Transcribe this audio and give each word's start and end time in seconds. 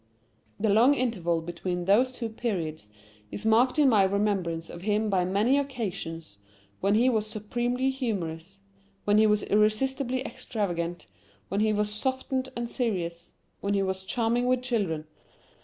The 0.59 0.69
long 0.71 0.95
interval 0.95 1.41
between 1.43 1.85
those 1.85 2.13
two 2.13 2.27
periods 2.29 2.89
is 3.31 3.45
marked 3.45 3.77
in 3.77 3.87
my 3.87 4.01
remembrance 4.01 4.67
of 4.67 4.81
him 4.81 5.11
by 5.11 5.25
many 5.25 5.59
occasions 5.59 6.39
when 6.79 6.95
he 6.95 7.07
was 7.07 7.27
supremely 7.27 7.91
humorous, 7.91 8.61
when 9.05 9.19
he 9.19 9.27
was 9.27 9.43
irresistibly 9.43 10.25
extravagant, 10.25 11.05
when 11.49 11.59
he 11.61 11.71
was 11.71 11.93
softened 11.93 12.49
and 12.55 12.67
serious, 12.67 13.35
when 13.59 13.75
he 13.75 13.83
was 13.83 14.03
charming 14.03 14.47
with 14.47 14.63
children. 14.63 15.05